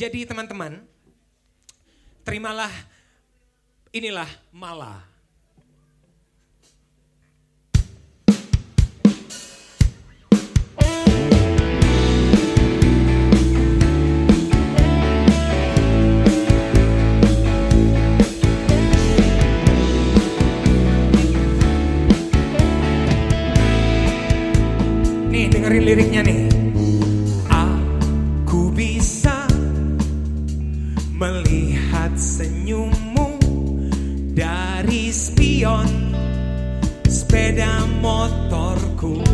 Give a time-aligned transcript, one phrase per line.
[0.00, 0.80] Jadi teman-teman,
[2.24, 2.72] terimalah
[3.92, 5.04] inilah mala.
[25.28, 26.59] Nih dengerin liriknya nih.
[31.80, 33.40] Melihat senyummu
[34.36, 36.12] dari spion
[37.08, 39.24] sepeda motorku.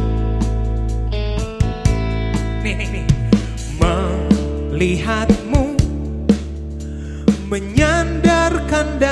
[2.62, 3.06] Nih nih nih.
[3.82, 5.74] Melihatmu
[7.50, 9.02] menyandarkan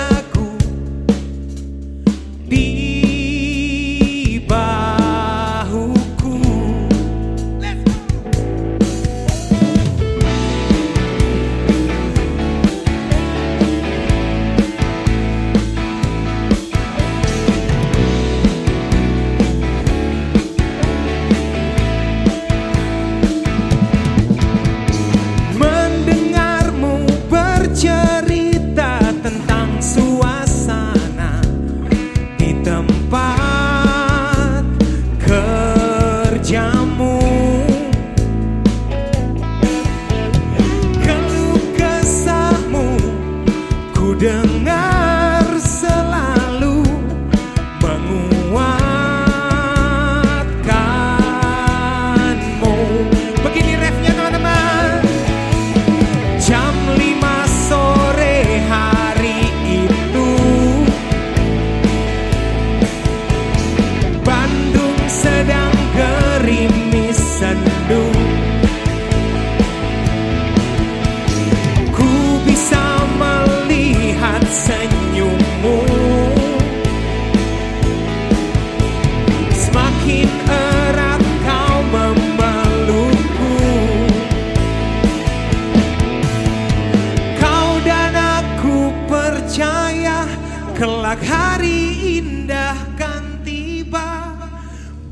[91.22, 94.34] hari indah kan tiba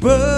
[0.01, 0.32] bersama.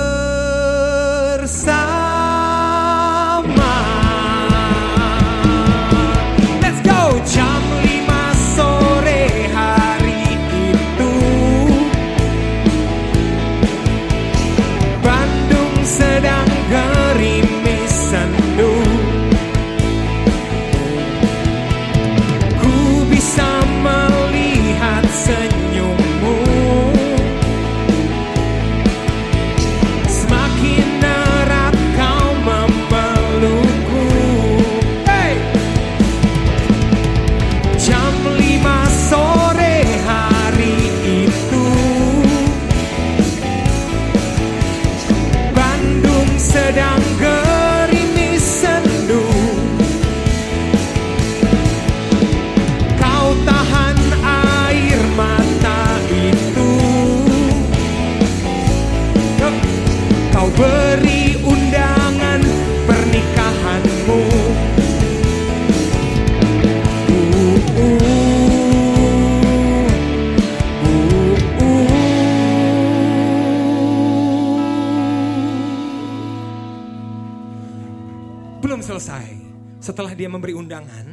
[78.74, 79.38] Belum selesai.
[79.78, 81.06] Setelah dia memberi undangan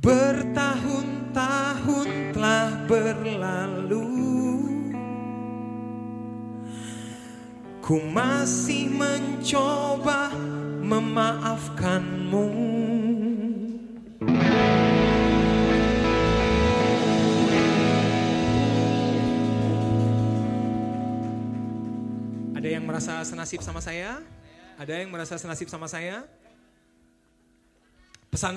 [0.00, 4.08] Bertahun-tahun telah berlalu.
[7.84, 10.32] Ku masih mencoba
[10.80, 12.48] memaafkanmu.
[22.56, 24.24] Ada yang merasa senasib sama saya?
[24.74, 26.26] Ada yang merasa senasib sama saya?